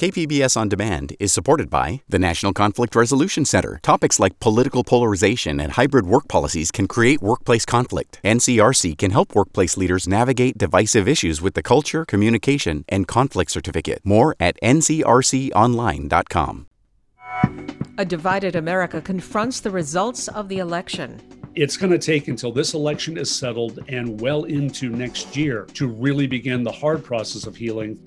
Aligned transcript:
KPBS 0.00 0.56
On 0.56 0.66
Demand 0.66 1.14
is 1.20 1.30
supported 1.30 1.68
by 1.68 2.00
the 2.08 2.18
National 2.18 2.54
Conflict 2.54 2.96
Resolution 2.96 3.44
Center. 3.44 3.78
Topics 3.82 4.18
like 4.18 4.40
political 4.40 4.82
polarization 4.82 5.60
and 5.60 5.72
hybrid 5.72 6.06
work 6.06 6.26
policies 6.26 6.70
can 6.70 6.88
create 6.88 7.20
workplace 7.20 7.66
conflict. 7.66 8.18
NCRC 8.24 8.96
can 8.96 9.10
help 9.10 9.34
workplace 9.34 9.76
leaders 9.76 10.08
navigate 10.08 10.56
divisive 10.56 11.06
issues 11.06 11.42
with 11.42 11.52
the 11.52 11.62
Culture, 11.62 12.06
Communication, 12.06 12.86
and 12.88 13.06
Conflict 13.06 13.50
Certificate. 13.50 14.00
More 14.02 14.34
at 14.40 14.58
ncrconline.com. 14.62 16.66
A 17.98 18.04
divided 18.06 18.56
America 18.56 19.02
confronts 19.02 19.60
the 19.60 19.70
results 19.70 20.28
of 20.28 20.48
the 20.48 20.60
election. 20.60 21.20
It's 21.54 21.76
going 21.76 21.92
to 21.92 21.98
take 21.98 22.28
until 22.28 22.52
this 22.52 22.72
election 22.72 23.18
is 23.18 23.30
settled 23.30 23.80
and 23.88 24.18
well 24.18 24.44
into 24.44 24.88
next 24.88 25.36
year 25.36 25.66
to 25.74 25.88
really 25.88 26.26
begin 26.26 26.64
the 26.64 26.72
hard 26.72 27.04
process 27.04 27.44
of 27.44 27.54
healing. 27.54 28.02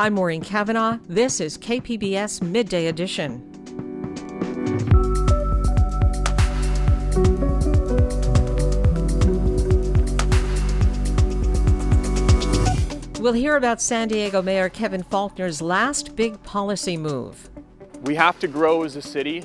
I'm 0.00 0.14
Maureen 0.14 0.42
Cavanaugh. 0.42 1.00
This 1.08 1.40
is 1.40 1.58
KPBS 1.58 2.40
Midday 2.40 2.86
Edition. 2.86 3.42
We'll 13.20 13.32
hear 13.32 13.56
about 13.56 13.82
San 13.82 14.06
Diego 14.06 14.40
Mayor 14.40 14.68
Kevin 14.68 15.02
Faulconer's 15.02 15.60
last 15.60 16.14
big 16.14 16.40
policy 16.44 16.96
move. 16.96 17.50
We 18.02 18.14
have 18.14 18.38
to 18.38 18.46
grow 18.46 18.84
as 18.84 18.94
a 18.94 19.02
city, 19.02 19.44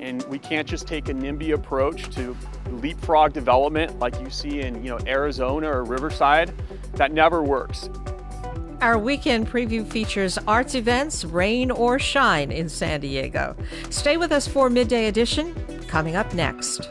and 0.00 0.24
we 0.24 0.40
can't 0.40 0.66
just 0.66 0.88
take 0.88 1.10
a 1.10 1.14
NIMBY 1.14 1.54
approach 1.54 2.12
to 2.16 2.36
leapfrog 2.72 3.32
development 3.32 4.00
like 4.00 4.20
you 4.20 4.30
see 4.30 4.62
in 4.62 4.82
you 4.82 4.90
know 4.90 4.98
Arizona 5.06 5.70
or 5.70 5.84
Riverside. 5.84 6.52
That 6.94 7.12
never 7.12 7.40
works. 7.40 7.88
Our 8.82 8.98
weekend 8.98 9.48
preview 9.48 9.86
features 9.86 10.38
arts 10.48 10.74
events, 10.74 11.24
rain 11.24 11.70
or 11.70 12.00
shine 12.00 12.50
in 12.50 12.68
San 12.68 13.00
Diego. 13.00 13.54
Stay 13.90 14.16
with 14.16 14.32
us 14.32 14.48
for 14.48 14.68
Midday 14.68 15.06
Edition, 15.06 15.54
coming 15.86 16.16
up 16.16 16.34
next. 16.34 16.90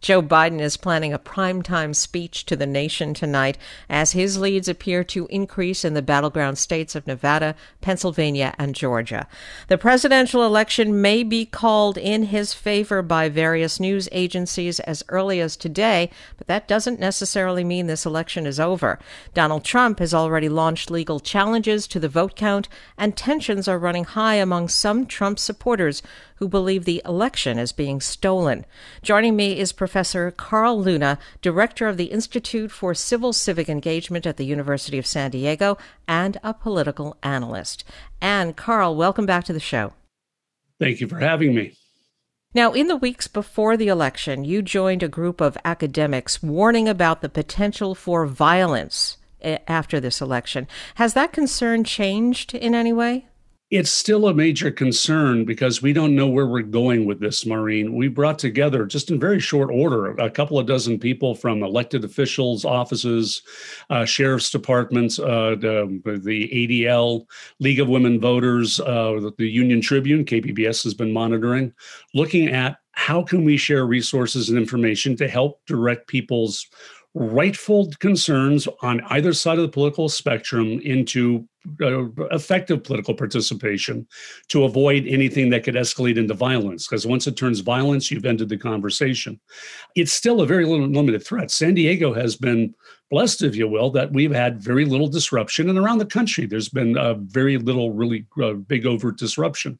Joe 0.00 0.22
Biden 0.22 0.60
is 0.60 0.78
planning 0.78 1.12
a 1.12 1.18
primetime 1.18 1.94
speech 1.94 2.46
to 2.46 2.56
the 2.56 2.66
nation 2.66 3.12
tonight 3.12 3.58
as 3.88 4.12
his 4.12 4.38
leads 4.38 4.68
appear 4.68 5.04
to 5.04 5.26
increase 5.26 5.84
in 5.84 5.92
the 5.92 6.00
battleground 6.00 6.56
states 6.56 6.94
of 6.94 7.06
Nevada, 7.06 7.54
Pennsylvania, 7.82 8.54
and 8.58 8.74
Georgia. 8.74 9.26
The 9.68 9.76
presidential 9.76 10.44
election 10.44 11.02
may 11.02 11.22
be 11.22 11.44
called 11.44 11.98
in 11.98 12.24
his 12.24 12.54
favor 12.54 13.02
by 13.02 13.28
various 13.28 13.78
news 13.78 14.08
agencies 14.10 14.80
as 14.80 15.04
early 15.10 15.40
as 15.40 15.56
today, 15.56 16.10
but 16.38 16.46
that 16.46 16.66
doesn't 16.66 16.98
necessarily 16.98 17.62
mean 17.62 17.86
this 17.86 18.06
election 18.06 18.46
is 18.46 18.58
over. 18.58 18.98
Donald 19.34 19.64
Trump 19.64 19.98
has 19.98 20.14
already 20.14 20.48
launched 20.48 20.90
legal 20.90 21.20
challenges 21.20 21.86
to 21.86 22.00
the 22.00 22.08
vote 22.08 22.36
count, 22.36 22.68
and 22.96 23.16
tensions 23.16 23.68
are 23.68 23.78
running 23.78 24.04
high 24.04 24.36
among 24.36 24.68
some 24.68 25.04
Trump 25.04 25.38
supporters 25.38 26.02
who 26.40 26.48
believe 26.48 26.86
the 26.86 27.02
election 27.04 27.58
is 27.58 27.70
being 27.70 28.00
stolen. 28.00 28.64
Joining 29.02 29.36
me 29.36 29.58
is 29.58 29.72
Professor 29.72 30.30
Carl 30.30 30.80
Luna, 30.80 31.18
Director 31.42 31.86
of 31.86 31.98
the 31.98 32.06
Institute 32.06 32.72
for 32.72 32.94
Civil 32.94 33.34
Civic 33.34 33.68
Engagement 33.68 34.26
at 34.26 34.38
the 34.38 34.46
University 34.46 34.96
of 34.96 35.06
San 35.06 35.30
Diego 35.30 35.76
and 36.08 36.38
a 36.42 36.54
political 36.54 37.18
analyst. 37.22 37.84
And 38.22 38.56
Carl, 38.56 38.96
welcome 38.96 39.26
back 39.26 39.44
to 39.44 39.52
the 39.52 39.60
show. 39.60 39.92
Thank 40.78 41.02
you 41.02 41.08
for 41.08 41.18
having 41.18 41.54
me. 41.54 41.74
Now, 42.54 42.72
in 42.72 42.88
the 42.88 42.96
weeks 42.96 43.28
before 43.28 43.76
the 43.76 43.88
election, 43.88 44.44
you 44.44 44.62
joined 44.62 45.02
a 45.02 45.08
group 45.08 45.42
of 45.42 45.58
academics 45.62 46.42
warning 46.42 46.88
about 46.88 47.20
the 47.20 47.28
potential 47.28 47.94
for 47.94 48.24
violence 48.26 49.18
eh, 49.42 49.58
after 49.68 50.00
this 50.00 50.22
election. 50.22 50.66
Has 50.94 51.12
that 51.12 51.32
concern 51.32 51.84
changed 51.84 52.54
in 52.54 52.74
any 52.74 52.94
way? 52.94 53.26
It's 53.70 53.90
still 53.92 54.26
a 54.26 54.34
major 54.34 54.72
concern 54.72 55.44
because 55.44 55.80
we 55.80 55.92
don't 55.92 56.16
know 56.16 56.26
where 56.26 56.48
we're 56.48 56.62
going 56.62 57.04
with 57.04 57.20
this, 57.20 57.46
Maureen. 57.46 57.94
We 57.94 58.08
brought 58.08 58.36
together, 58.36 58.84
just 58.84 59.12
in 59.12 59.20
very 59.20 59.38
short 59.38 59.70
order, 59.70 60.10
a 60.14 60.28
couple 60.28 60.58
of 60.58 60.66
dozen 60.66 60.98
people 60.98 61.36
from 61.36 61.62
elected 61.62 62.04
officials' 62.04 62.64
offices, 62.64 63.42
uh, 63.88 64.04
sheriff's 64.04 64.50
departments, 64.50 65.20
uh, 65.20 65.54
the, 65.60 66.00
the, 66.24 66.48
ADL, 66.48 67.26
League 67.60 67.78
of 67.78 67.88
Women 67.88 68.18
Voters, 68.18 68.80
uh, 68.80 69.30
the 69.38 69.46
Union 69.46 69.80
Tribune, 69.80 70.24
KPBS 70.24 70.82
has 70.82 70.94
been 70.94 71.12
monitoring, 71.12 71.72
looking 72.12 72.48
at 72.48 72.78
how 72.90 73.22
can 73.22 73.44
we 73.44 73.56
share 73.56 73.86
resources 73.86 74.48
and 74.48 74.58
information 74.58 75.14
to 75.16 75.28
help 75.28 75.60
direct 75.66 76.08
people's 76.08 76.66
rightful 77.14 77.90
concerns 77.98 78.68
on 78.82 79.00
either 79.08 79.32
side 79.32 79.58
of 79.58 79.62
the 79.62 79.68
political 79.68 80.08
spectrum 80.08 80.80
into 80.80 81.46
uh, 81.82 82.08
effective 82.30 82.82
political 82.84 83.14
participation 83.14 84.06
to 84.48 84.64
avoid 84.64 85.06
anything 85.06 85.50
that 85.50 85.64
could 85.64 85.74
escalate 85.74 86.16
into 86.16 86.34
violence. 86.34 86.86
Because 86.86 87.06
once 87.06 87.26
it 87.26 87.36
turns 87.36 87.60
violence, 87.60 88.10
you've 88.10 88.24
ended 88.24 88.48
the 88.48 88.56
conversation. 88.56 89.40
It's 89.96 90.12
still 90.12 90.40
a 90.40 90.46
very 90.46 90.64
limited 90.64 91.24
threat. 91.24 91.50
San 91.50 91.74
Diego 91.74 92.14
has 92.14 92.36
been 92.36 92.74
blessed, 93.10 93.42
if 93.42 93.56
you 93.56 93.68
will, 93.68 93.90
that 93.90 94.12
we've 94.12 94.32
had 94.32 94.62
very 94.62 94.84
little 94.84 95.08
disruption, 95.08 95.68
and 95.68 95.78
around 95.78 95.98
the 95.98 96.06
country, 96.06 96.46
there's 96.46 96.68
been 96.68 96.96
uh, 96.96 97.14
very 97.14 97.58
little 97.58 97.92
really 97.92 98.24
uh, 98.40 98.52
big 98.52 98.86
overt 98.86 99.18
disruption. 99.18 99.78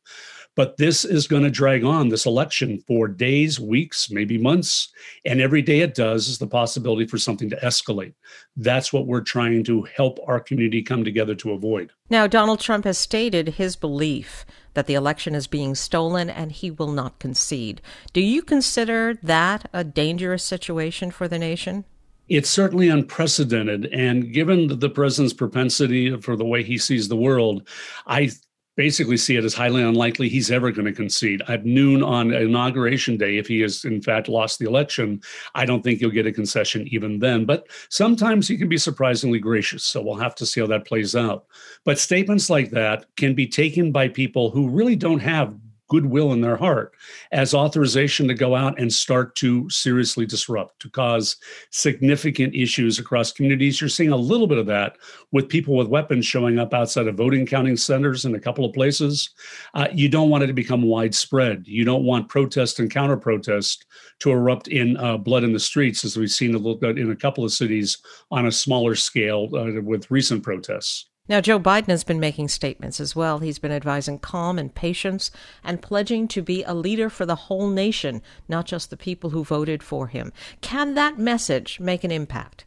But 0.57 0.77
this 0.77 1.05
is 1.05 1.29
going 1.29 1.45
to 1.45 1.51
drag 1.51 1.85
on 1.85 2.09
this 2.09 2.27
election 2.27 2.83
for 2.87 3.07
days, 3.07 3.61
weeks, 3.61 4.11
maybe 4.11 4.37
months. 4.37 4.93
And 5.25 5.41
every 5.41 5.63
day 5.63 5.81
it 5.81 5.95
does 5.95 6.29
is 6.29 6.39
the 6.39 6.47
possibility 6.47 7.07
for 7.07 7.19
something 7.19 7.49
to 7.51 7.57
escalate. 7.57 8.15
That's 8.57 8.93
what 8.93 9.07
we're 9.07 9.21
trying 9.21 9.65
to 9.65 9.83
help 9.97 10.19
our 10.27 10.41
community 10.41 10.83
come 10.83 11.05
together 11.05 11.35
to 11.37 11.53
avoid. 11.53 11.93
Now, 12.11 12.27
Donald 12.27 12.61
Trump 12.61 12.85
has 12.85 12.99
stated 12.99 13.51
his 13.51 13.77
belief 13.77 14.45
that 14.75 14.87
the 14.87 14.95
election 14.95 15.35
is 15.35 15.47
being 15.47 15.75
stolen 15.75 16.29
and 16.29 16.53
he 16.53 16.71
will 16.71 16.93
not 16.93 17.19
concede. 17.19 17.81
Do 18.13 18.21
you 18.21 18.43
consider 18.43 19.15
that 19.23 19.69
a 19.73 19.85
dangerous 19.85 20.45
situation 20.45 21.11
for 21.11 21.29
the 21.29 21.39
nation? 21.39 21.85
it's 22.31 22.49
certainly 22.49 22.89
unprecedented. 22.89 23.87
And 23.87 24.33
given 24.33 24.79
the 24.79 24.89
president's 24.89 25.35
propensity 25.35 26.17
for 26.21 26.37
the 26.37 26.45
way 26.45 26.63
he 26.63 26.79
sees 26.79 27.09
the 27.09 27.17
world, 27.17 27.69
I 28.07 28.31
basically 28.81 29.19
see 29.19 29.37
it 29.37 29.45
as 29.45 29.53
highly 29.53 29.83
unlikely 29.83 30.27
he's 30.27 30.51
ever 30.51 30.73
going 30.73 30.87
to 30.87 30.93
concede. 30.93 31.43
At 31.49 31.67
noon 31.67 32.03
on 32.03 32.33
inauguration 32.33 33.19
day, 33.19 33.37
if 33.37 33.47
he 33.47 33.61
has 33.61 33.85
in 33.85 34.01
fact 34.01 34.27
lost 34.27 34.59
the 34.59 34.67
election, 34.67 35.21
I 35.55 35.67
don't 35.67 35.83
think 35.83 35.99
he'll 35.99 36.09
get 36.09 36.27
a 36.27 36.33
concession 36.33 36.89
even 36.89 37.19
then. 37.19 37.45
But 37.45 37.67
sometimes 37.91 38.49
he 38.49 38.57
can 38.57 38.71
be 38.71 38.79
surprisingly 38.79 39.39
gracious. 39.39 39.85
So 39.85 40.01
we'll 40.01 40.15
have 40.15 40.35
to 40.37 40.47
see 40.47 40.63
how 40.63 40.67
that 40.69 40.87
plays 40.87 41.15
out. 41.15 41.45
But 41.85 41.99
statements 41.99 42.49
like 42.49 42.71
that 42.71 43.05
can 43.19 43.35
be 43.35 43.47
taken 43.47 43.93
by 43.93 44.09
people 44.09 44.51
who 44.51 44.71
really 44.71 44.97
don't 44.97 45.21
have 45.21 45.55
goodwill 45.91 46.33
in 46.33 46.41
their 46.41 46.57
heart 46.57 46.95
as 47.33 47.53
authorization 47.53 48.27
to 48.29 48.35
go 48.35 48.55
out 48.55 48.81
and 48.81 48.91
start 48.91 49.35
to 49.35 49.69
seriously 49.69 50.25
disrupt, 50.25 50.81
to 50.81 50.89
cause 50.89 51.37
significant 51.71 52.55
issues 52.55 52.99
across 52.99 53.33
communities. 53.33 53.81
You're 53.81 53.91
seeing 53.91 54.13
a 54.13 54.17
little 54.17 54.47
bit 54.47 54.57
of 54.57 54.67
that 54.67 54.97
with 55.33 55.49
people 55.49 55.77
with 55.77 55.89
weapons 55.89 56.25
showing 56.25 56.59
up 56.59 56.73
outside 56.73 57.09
of 57.09 57.17
voting 57.17 57.45
counting 57.45 57.77
centers 57.77 58.25
in 58.25 58.35
a 58.35 58.41
couple 58.41 58.65
of 58.65 58.73
places. 58.73 59.31
Uh, 59.75 59.89
you 59.93 60.09
don't 60.09 60.31
want 60.31 60.45
it 60.45 60.47
to 60.47 60.53
become 60.53 60.83
widespread. 60.83 61.67
You 61.67 61.85
don't 61.85 62.05
want 62.05 62.29
protest 62.29 62.79
and 62.79 62.91
counter 62.91 63.17
protest 63.17 63.85
to 64.21 64.31
erupt 64.31 64.69
in 64.69 64.97
uh, 64.97 65.17
blood 65.17 65.43
in 65.43 65.53
the 65.53 65.59
streets, 65.59 66.05
as 66.05 66.17
we've 66.17 66.31
seen 66.31 66.55
a 66.55 66.59
little 66.59 66.77
bit 66.77 66.99
in 66.99 67.11
a 67.11 67.17
couple 67.17 67.45
of 67.45 67.53
cities 67.53 67.99
on 68.31 68.47
a 68.47 68.53
smaller 68.53 68.95
scale 68.95 69.49
uh, 69.55 69.83
with 69.83 70.11
recent 70.11 70.43
protests. 70.45 71.10
Now, 71.31 71.41
Joe 71.41 71.61
Biden 71.61 71.87
has 71.91 72.03
been 72.03 72.19
making 72.19 72.49
statements 72.49 72.99
as 72.99 73.15
well. 73.15 73.39
He's 73.39 73.61
been 73.61 73.71
advising 73.71 74.19
calm 74.19 74.59
and 74.59 74.75
patience 74.75 75.31
and 75.63 75.81
pledging 75.81 76.27
to 76.27 76.43
be 76.43 76.65
a 76.65 76.75
leader 76.75 77.09
for 77.09 77.25
the 77.25 77.37
whole 77.37 77.71
nation, 77.71 78.21
not 78.49 78.67
just 78.67 78.91
the 78.91 78.97
people 78.97 79.31
who 79.31 79.45
voted 79.45 79.81
for 79.81 80.09
him. 80.09 80.33
Can 80.61 80.95
that 80.95 81.21
message 81.21 81.79
make 81.79 82.03
an 82.03 82.11
impact? 82.11 82.65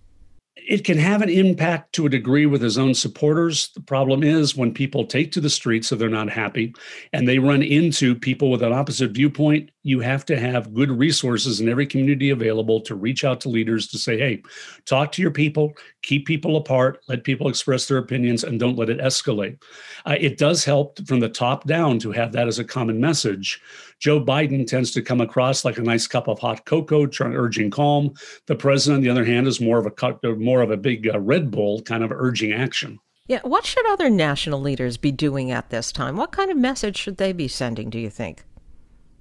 It 0.56 0.86
can 0.86 0.98
have 0.98 1.21
an 1.21 1.27
impact 1.27 1.92
to 1.95 2.06
a 2.06 2.10
degree 2.10 2.45
with 2.45 2.62
his 2.62 2.77
own 2.77 2.94
supporters. 2.94 3.68
The 3.75 3.81
problem 3.81 4.24
is 4.24 4.56
when 4.56 4.74
people 4.74 5.06
take 5.06 5.33
to 5.33 5.42
the 5.42 5.50
streets 5.50 5.92
if 5.92 6.00
they're 6.00 6.07
not 6.07 6.30
happy 6.30 6.74
and 7.12 7.27
they 7.27 7.39
run 7.39 7.63
into 7.63 8.15
people 8.15 8.50
with 8.50 8.63
an 8.63 8.71
opposite 8.71 9.12
viewpoint, 9.12 9.71
you 9.83 10.00
have 10.00 10.25
to 10.25 10.39
have 10.39 10.74
good 10.74 10.89
resources 10.89 11.59
in 11.59 11.68
every 11.68 11.85
community 11.85 12.30
available 12.30 12.80
to 12.81 12.95
reach 12.95 13.24
out 13.24 13.41
to 13.41 13.50
leaders 13.50 13.88
to 13.88 13.97
say, 13.97 14.18
hey, 14.18 14.41
talk 14.85 15.12
to 15.12 15.21
your 15.21 15.31
people, 15.31 15.74
keep 16.01 16.25
people 16.25 16.56
apart, 16.56 17.01
let 17.09 17.25
people 17.25 17.50
express 17.50 17.88
their 17.88 17.97
opinions, 17.97 18.45
and 18.45 18.59
don't 18.59 18.77
let 18.77 18.89
it 18.89 19.00
escalate. 19.00 19.62
Uh, 20.06 20.15
it 20.19 20.38
does 20.38 20.63
help 20.63 21.06
from 21.06 21.19
the 21.19 21.30
top 21.30 21.65
down 21.65 22.00
to 22.00 22.12
have 22.12 22.31
that 22.31 22.47
as 22.47 22.59
a 22.59 22.63
common 22.63 23.00
message. 23.00 23.62
Joe 24.00 24.24
Biden 24.24 24.65
tends 24.65 24.91
to 24.91 25.01
come 25.01 25.21
across 25.21 25.65
like 25.65 25.77
a 25.77 25.83
nice 25.83 26.07
cup 26.07 26.27
of 26.27 26.39
hot 26.39 26.65
cocoa, 26.65 27.06
trying, 27.06 27.36
urging 27.36 27.69
calm. 27.69 28.13
The 28.47 28.56
president, 28.56 29.00
on 29.00 29.03
the 29.03 29.09
other 29.09 29.25
hand, 29.25 29.47
is 29.47 29.59
more 29.59 29.79
of 29.79 29.86
a 29.86 30.36
more 30.36 30.62
of 30.62 30.71
a 30.71 30.77
big 30.77 31.07
uh, 31.07 31.19
Red 31.19 31.51
Bull, 31.51 31.81
kind 31.81 32.03
of 32.03 32.12
urging 32.12 32.53
action. 32.53 33.00
Yeah, 33.27 33.39
what 33.44 33.65
should 33.65 33.86
other 33.89 34.09
national 34.09 34.59
leaders 34.59 34.97
be 34.97 35.12
doing 35.12 35.51
at 35.51 35.69
this 35.69 35.94
time? 35.94 36.18
What 36.18 36.33
kind 36.33 36.51
of 36.51 36.57
message 36.57 36.97
should 36.97 37.18
they 37.18 37.31
be 37.31 37.47
sending? 37.47 37.89
Do 37.89 37.97
you 37.97 38.09
think? 38.09 38.44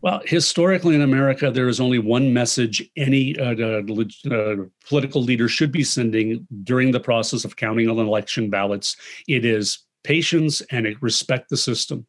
Well, 0.03 0.21
historically 0.25 0.97
in 0.97 1.03
America, 1.03 1.53
there 1.53 1.69
is 1.69 1.81
only 1.81 2.01
one 2.01 2.35
message 2.35 2.83
any 2.97 3.39
uh, 3.39 3.55
uh, 3.55 4.57
political 4.85 5.23
leader 5.23 5.49
should 5.49 5.71
be 5.71 5.85
sending 5.85 6.45
during 6.65 6.91
the 6.91 6.99
process 6.99 7.45
of 7.45 7.55
counting 7.55 7.89
on 7.89 7.99
election 7.99 8.51
ballots. 8.51 8.97
It 9.29 9.45
is 9.45 9.79
patience 10.03 10.61
and 10.73 10.97
respect 11.01 11.51
the 11.51 11.57
system. 11.57 12.05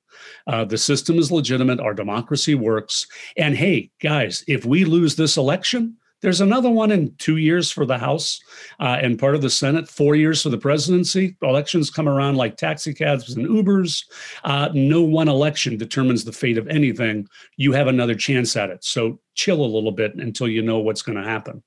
Uh, 0.48 0.66
the 0.66 0.78
system 0.78 1.20
is 1.20 1.32
legitimate. 1.32 1.80
Our 1.80 1.94
democracy 1.94 2.56
works. 2.56 3.06
And 3.38 3.56
hey, 3.56 3.92
guys, 4.02 4.44
if 4.48 4.66
we 4.66 4.86
lose 4.86 5.16
this 5.16 5.38
election, 5.38 5.96
there's 6.24 6.42
another 6.42 6.70
one 6.70 6.90
in 6.90 7.14
two 7.18 7.36
years 7.36 7.70
for 7.70 7.86
the 7.86 7.98
House 7.98 8.40
uh, 8.80 8.98
and 9.02 9.20
part 9.20 9.36
of 9.36 9.42
the 9.42 9.50
Senate, 9.50 9.90
four 9.90 10.16
years 10.16 10.42
for 10.42 10.50
the 10.50 10.58
presidency. 10.58 11.36
Elections 11.42 11.90
come 11.90 12.08
around 12.08 12.38
like 12.38 12.56
taxi 12.56 12.94
cabs 12.94 13.36
and 13.36 13.46
Ubers. 13.46 14.06
Uh, 14.46 14.70
no 14.74 15.02
one 15.04 15.28
election 15.28 15.78
determines 15.78 16.24
the 16.24 16.32
fate 16.32 16.58
of 16.58 16.68
anything. 16.70 17.28
You 17.58 17.74
have 17.74 17.88
another 17.88 18.16
chance 18.16 18.56
at 18.56 18.70
it. 18.70 18.86
So 18.86 19.20
chill 19.36 19.64
a 19.64 19.68
little 19.68 19.92
bit 19.92 20.16
until 20.16 20.48
you 20.48 20.62
know 20.62 20.80
what's 20.80 21.02
going 21.02 21.18
to 21.18 21.30
happen. 21.30 21.62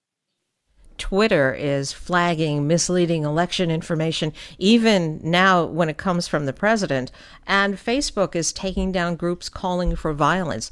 Twitter 0.96 1.52
is 1.52 1.92
flagging 1.92 2.66
misleading 2.66 3.24
election 3.24 3.70
information, 3.70 4.32
even 4.58 5.20
now 5.22 5.66
when 5.66 5.90
it 5.90 5.98
comes 5.98 6.26
from 6.26 6.46
the 6.46 6.54
president. 6.54 7.12
And 7.46 7.74
Facebook 7.74 8.34
is 8.34 8.54
taking 8.54 8.90
down 8.90 9.16
groups 9.16 9.50
calling 9.50 9.94
for 9.94 10.14
violence. 10.14 10.70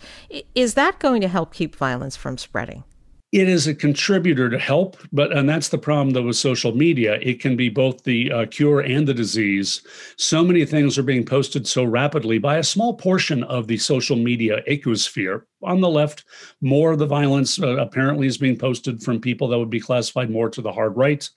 Is 0.55 0.73
that 0.73 0.99
going 0.99 1.21
to 1.21 1.29
help 1.29 1.53
keep 1.53 1.77
violence 1.77 2.17
from 2.17 2.39
spreading? 2.39 2.85
It 3.35 3.49
is 3.49 3.67
a 3.67 3.75
contributor 3.75 4.49
to 4.49 4.59
help 4.61 4.97
but 5.13 5.37
and 5.37 5.49
that's 5.49 5.69
the 5.69 5.77
problem 5.77 6.11
though 6.11 6.23
with 6.23 6.37
social 6.37 6.73
media 6.73 7.19
it 7.21 7.41
can 7.41 7.57
be 7.57 7.69
both 7.69 8.05
the 8.05 8.31
uh, 8.31 8.47
cure 8.47 8.79
and 8.79 9.09
the 9.09 9.13
disease 9.13 9.83
so 10.17 10.45
many 10.45 10.65
things 10.65 10.97
are 10.97 11.03
being 11.03 11.27
posted 11.27 11.67
so 11.67 11.83
rapidly 11.83 12.39
by 12.39 12.59
a 12.59 12.63
small 12.63 12.95
portion 12.95 13.43
of 13.45 13.67
the 13.67 13.77
social 13.77 14.17
media 14.17 14.63
ecosphere 14.69 15.43
on 15.65 15.81
the 15.81 15.89
left, 15.89 16.25
more 16.61 16.93
of 16.93 16.99
the 16.99 17.07
violence 17.07 17.61
uh, 17.61 17.77
apparently 17.79 18.27
is 18.27 18.39
being 18.39 18.57
posted 18.57 19.03
from 19.03 19.21
people 19.21 19.49
that 19.49 19.59
would 19.59 19.71
be 19.71 19.81
classified 19.81 20.31
more 20.31 20.49
to 20.51 20.63
the 20.63 20.73
hard 20.73 20.97
right. 20.97 21.29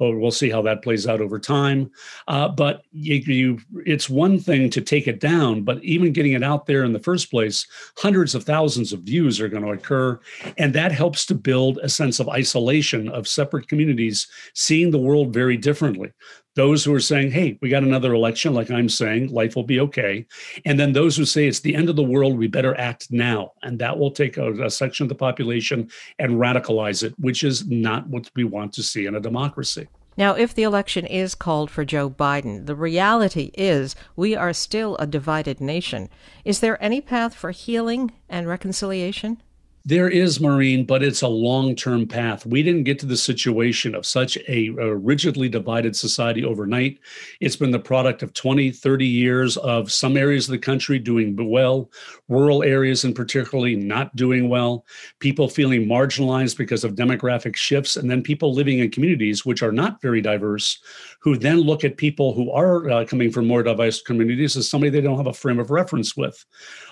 Oh, 0.00 0.16
we'll 0.16 0.30
see 0.30 0.50
how 0.50 0.62
that 0.62 0.82
plays 0.82 1.06
out 1.06 1.20
over 1.20 1.38
time. 1.38 1.90
Uh, 2.28 2.48
but 2.48 2.82
you, 2.92 3.14
you, 3.14 3.58
it's 3.86 4.10
one 4.10 4.38
thing 4.38 4.70
to 4.70 4.80
take 4.80 5.06
it 5.06 5.20
down, 5.20 5.62
but 5.62 5.82
even 5.82 6.12
getting 6.12 6.32
it 6.32 6.42
out 6.42 6.66
there 6.66 6.84
in 6.84 6.92
the 6.92 6.98
first 6.98 7.30
place, 7.30 7.66
hundreds 7.96 8.34
of 8.34 8.44
thousands 8.44 8.92
of 8.92 9.00
views 9.00 9.40
are 9.40 9.48
going 9.48 9.64
to 9.64 9.70
occur. 9.70 10.20
And 10.58 10.74
that 10.74 10.92
helps 10.92 11.24
to 11.26 11.34
build 11.46 11.78
a 11.78 11.88
sense 11.88 12.18
of 12.18 12.28
isolation 12.28 13.08
of 13.08 13.28
separate 13.28 13.68
communities 13.68 14.26
seeing 14.52 14.90
the 14.90 15.04
world 15.08 15.32
very 15.32 15.56
differently 15.56 16.12
those 16.56 16.82
who 16.82 16.92
are 16.94 17.00
saying, 17.00 17.30
hey, 17.30 17.58
we 17.60 17.68
got 17.68 17.82
another 17.82 18.14
election, 18.14 18.54
like 18.54 18.70
I'm 18.70 18.88
saying, 18.88 19.28
life 19.28 19.54
will 19.54 19.62
be 19.62 19.78
okay. 19.80 20.26
And 20.64 20.80
then 20.80 20.92
those 20.92 21.14
who 21.14 21.26
say 21.26 21.46
it's 21.46 21.60
the 21.60 21.76
end 21.76 21.90
of 21.90 21.96
the 21.96 22.02
world, 22.02 22.36
we 22.36 22.48
better 22.48 22.74
act 22.80 23.08
now. 23.10 23.52
And 23.62 23.78
that 23.78 23.96
will 23.96 24.10
take 24.10 24.38
a, 24.38 24.64
a, 24.64 24.70
section 24.70 25.04
of 25.04 25.10
the 25.10 25.14
population 25.14 25.90
and 26.18 26.32
radicalize 26.32 27.02
it, 27.02 27.14
which 27.18 27.44
is 27.44 27.68
not 27.68 28.08
what 28.08 28.30
we 28.34 28.44
want 28.44 28.72
to 28.72 28.82
see 28.82 29.04
in 29.04 29.14
a 29.14 29.20
democracy. 29.20 29.86
Now, 30.16 30.32
if 30.32 30.54
the 30.54 30.62
election 30.62 31.04
is 31.04 31.34
called 31.34 31.70
for 31.70 31.84
Joe 31.84 32.08
Biden, 32.08 32.64
the 32.64 32.74
reality 32.74 33.50
is 33.52 33.94
we 34.16 34.34
are 34.34 34.54
still 34.54 34.96
a 34.96 35.06
divided 35.06 35.60
nation. 35.60 36.08
Is 36.42 36.60
there 36.60 36.82
any 36.82 37.02
path 37.02 37.34
for 37.34 37.50
healing 37.50 38.12
and 38.30 38.48
reconciliation? 38.48 39.42
There 39.88 40.08
is, 40.08 40.40
Maureen, 40.40 40.84
but 40.84 41.04
it's 41.04 41.22
a 41.22 41.28
long 41.28 41.76
term 41.76 42.08
path. 42.08 42.44
We 42.44 42.60
didn't 42.64 42.82
get 42.82 42.98
to 42.98 43.06
the 43.06 43.16
situation 43.16 43.94
of 43.94 44.04
such 44.04 44.36
a, 44.48 44.74
a, 44.80 44.96
rigidly 44.96 45.48
divided 45.48 45.94
society 45.94 46.44
overnight. 46.44 46.98
It's 47.40 47.54
been 47.54 47.70
the 47.70 47.78
product 47.78 48.24
of 48.24 48.32
20, 48.32 48.72
30 48.72 49.06
years 49.06 49.56
of 49.58 49.92
some 49.92 50.16
areas 50.16 50.48
of 50.48 50.50
the 50.50 50.58
country 50.58 50.98
doing 50.98 51.36
well, 51.36 51.88
rural 52.28 52.64
areas 52.64 53.04
and 53.04 53.14
particularly 53.14 53.76
not 53.76 54.16
doing 54.16 54.48
well, 54.48 54.84
people 55.20 55.48
feeling 55.48 55.86
marginalized 55.86 56.58
because 56.58 56.82
of 56.82 56.96
demographic 56.96 57.54
shifts, 57.54 57.96
and 57.96 58.10
then 58.10 58.24
people 58.24 58.52
living 58.52 58.80
in 58.80 58.90
communities 58.90 59.46
which 59.46 59.62
are 59.62 59.70
not 59.70 60.02
very 60.02 60.20
diverse, 60.20 60.80
who 61.26 61.36
then 61.36 61.60
look 61.60 61.82
at 61.82 61.96
people 61.96 62.34
who 62.34 62.52
are 62.52 62.88
uh, 62.88 63.04
coming 63.04 63.32
from 63.32 63.48
more 63.48 63.60
diverse 63.60 64.00
communities 64.00 64.56
as 64.56 64.70
somebody 64.70 64.90
they 64.90 65.00
don't 65.00 65.16
have 65.16 65.26
a 65.26 65.32
frame 65.32 65.58
of 65.58 65.72
reference 65.72 66.16
with. 66.16 66.44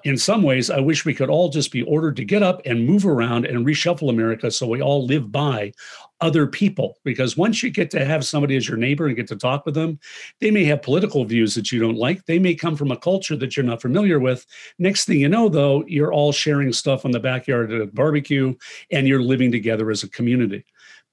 In 0.02 0.18
some 0.18 0.42
ways, 0.42 0.70
I 0.70 0.80
wish 0.80 1.04
we 1.04 1.14
could 1.14 1.30
all 1.30 1.50
just 1.50 1.70
be 1.70 1.82
ordered 1.82 2.16
to 2.16 2.24
get 2.24 2.42
up 2.42 2.60
and 2.64 2.84
move 2.84 3.06
around 3.06 3.46
and 3.46 3.64
reshuffle 3.64 4.10
America 4.10 4.50
so 4.50 4.66
we 4.66 4.82
all 4.82 5.06
live 5.06 5.30
by 5.30 5.72
other 6.20 6.48
people. 6.48 6.96
Because 7.04 7.36
once 7.36 7.62
you 7.62 7.70
get 7.70 7.92
to 7.92 8.04
have 8.04 8.24
somebody 8.24 8.56
as 8.56 8.66
your 8.66 8.76
neighbor 8.76 9.06
and 9.06 9.14
get 9.14 9.28
to 9.28 9.36
talk 9.36 9.64
with 9.66 9.76
them, 9.76 10.00
they 10.40 10.50
may 10.50 10.64
have 10.64 10.82
political 10.82 11.24
views 11.24 11.54
that 11.54 11.70
you 11.70 11.78
don't 11.78 11.94
like. 11.94 12.26
They 12.26 12.40
may 12.40 12.56
come 12.56 12.74
from 12.74 12.90
a 12.90 12.96
culture 12.96 13.36
that 13.36 13.56
you're 13.56 13.64
not 13.64 13.82
familiar 13.82 14.18
with. 14.18 14.44
Next 14.80 15.04
thing 15.04 15.20
you 15.20 15.28
know, 15.28 15.48
though, 15.48 15.84
you're 15.86 16.12
all 16.12 16.32
sharing 16.32 16.72
stuff 16.72 17.04
on 17.04 17.12
the 17.12 17.20
backyard 17.20 17.70
at 17.70 17.80
a 17.80 17.86
barbecue 17.86 18.54
and 18.90 19.06
you're 19.06 19.22
living 19.22 19.52
together 19.52 19.92
as 19.92 20.02
a 20.02 20.10
community. 20.10 20.64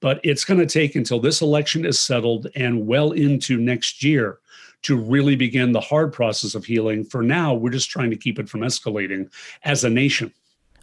But 0.02 0.20
it's 0.22 0.44
going 0.44 0.60
to 0.60 0.66
take 0.66 0.96
until 0.96 1.20
this 1.20 1.40
election 1.40 1.86
is 1.86 1.98
settled 1.98 2.48
and 2.54 2.86
well 2.86 3.12
into 3.12 3.56
next 3.56 4.04
year 4.04 4.38
to 4.82 4.96
really 4.96 5.36
begin 5.36 5.72
the 5.72 5.80
hard 5.80 6.12
process 6.12 6.54
of 6.54 6.64
healing. 6.64 7.04
For 7.04 7.22
now, 7.22 7.54
we're 7.54 7.70
just 7.70 7.88
trying 7.88 8.10
to 8.10 8.16
keep 8.16 8.38
it 8.38 8.48
from 8.48 8.60
escalating 8.60 9.30
as 9.64 9.84
a 9.84 9.90
nation. 9.90 10.34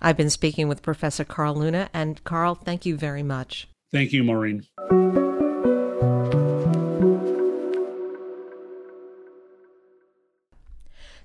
I've 0.01 0.17
been 0.17 0.29
speaking 0.29 0.69
with 0.69 0.81
Professor 0.81 1.25
Carl 1.25 1.55
Luna, 1.55 1.89
and 1.93 2.23
Carl, 2.23 2.55
thank 2.55 2.85
you 2.85 2.95
very 2.95 3.23
much. 3.23 3.67
Thank 3.91 4.13
you, 4.13 4.23
Maureen. 4.23 4.65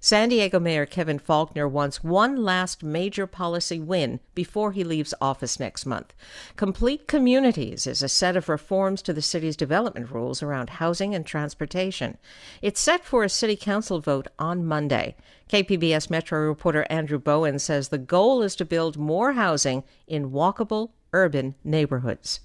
San 0.05 0.29
Diego 0.29 0.61
Mayor 0.61 0.85
Kevin 0.85 1.19
Faulconer 1.19 1.67
wants 1.67 2.05
one 2.05 2.37
last 2.37 2.83
major 2.83 3.27
policy 3.27 3.81
win 3.81 4.21
before 4.35 4.73
he 4.73 4.85
leaves 4.85 5.15
office 5.19 5.59
next 5.59 5.87
month. 5.87 6.13
Complete 6.57 7.09
Communities 7.09 7.87
is 7.87 8.03
a 8.03 8.09
set 8.11 8.37
of 8.37 8.51
reforms 8.51 9.01
to 9.01 9.15
the 9.15 9.23
city's 9.23 9.57
development 9.57 10.11
rules 10.11 10.43
around 10.43 10.69
housing 10.69 11.15
and 11.15 11.25
transportation. 11.25 12.19
It's 12.61 12.83
set 12.83 13.03
for 13.03 13.25
a 13.25 13.31
city 13.31 13.57
council 13.57 13.99
vote 13.99 14.29
on 14.39 14.67
Monday. 14.67 15.17
KPBS 15.49 16.11
Metro 16.11 16.39
reporter 16.41 16.87
Andrew 16.91 17.19
Bowen 17.19 17.59
says 17.59 17.89
the 17.89 17.97
goal 17.97 18.43
is 18.43 18.55
to 18.57 18.67
build 18.67 18.99
more 18.99 19.33
housing 19.33 19.85
in 20.07 20.33
walkable 20.33 20.91
urban 21.15 21.55
neighborhoods. 21.65 22.41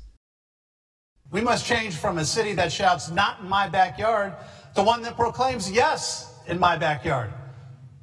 We 1.29 1.41
must 1.41 1.65
change 1.65 1.97
from 1.97 2.19
a 2.19 2.25
city 2.25 2.53
that 2.53 2.71
shouts, 2.71 3.11
not 3.11 3.41
in 3.41 3.49
my 3.49 3.67
backyard, 3.67 4.33
to 4.75 4.81
one 4.81 5.01
that 5.01 5.17
proclaims, 5.17 5.69
yes, 5.69 6.39
in 6.47 6.57
my 6.57 6.77
backyard. 6.77 7.33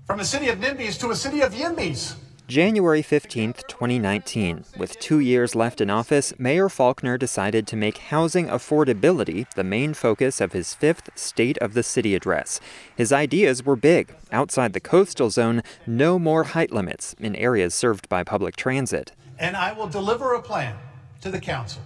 From 0.07 0.21
a 0.21 0.25
city 0.25 0.49
of 0.51 0.61
NIMBYs 0.61 1.01
to 1.01 1.11
a 1.11 1.17
city 1.17 1.41
of 1.41 1.53
YIMBYs. 1.53 2.15
January 2.47 3.03
15, 3.03 3.55
2019. 3.55 4.65
With 4.79 4.97
two 5.01 5.19
years 5.19 5.57
left 5.57 5.81
in 5.81 5.91
office, 5.91 6.33
Mayor 6.39 6.69
Faulconer 6.69 7.19
decided 7.19 7.67
to 7.67 7.75
make 7.75 7.99
housing 7.99 8.47
affordability 8.47 9.51
the 9.55 9.65
main 9.65 9.95
focus 9.95 10.41
of 10.41 10.53
his 10.53 10.75
fifth 10.75 11.11
State 11.19 11.59
of 11.59 11.75
the 11.75 11.83
City 11.83 12.15
address. 12.15 12.61
His 12.95 13.13
ideas 13.13 13.65
were 13.65 13.75
big. 13.75 14.15
Outside 14.31 14.75
the 14.75 14.81
coastal 14.81 15.29
zone, 15.29 15.63
no 15.89 16.21
more 16.21 16.45
height 16.45 16.71
limits 16.71 17.17
in 17.19 17.35
areas 17.35 17.75
served 17.75 18.09
by 18.09 18.23
public 18.23 18.55
transit. 18.55 19.11
And 19.41 19.57
I 19.57 19.73
will 19.73 19.89
deliver 19.89 20.35
a 20.35 20.41
plan 20.41 20.77
to 21.23 21.33
the 21.33 21.41
council 21.41 21.83